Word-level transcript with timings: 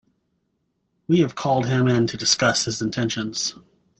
We 1.07 1.19
have 1.19 1.35
called 1.35 1.67
him 1.67 1.87
in 1.87 2.07
to 2.07 2.17
discuss 2.17 2.65
his 2.65 2.81
intentions. 2.81 3.53